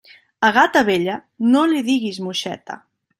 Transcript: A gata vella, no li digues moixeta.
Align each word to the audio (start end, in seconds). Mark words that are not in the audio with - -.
A 0.39 0.49
gata 0.55 0.81
vella, 0.87 1.17
no 1.55 1.61
li 1.73 1.83
digues 1.91 2.19
moixeta. 2.29 2.79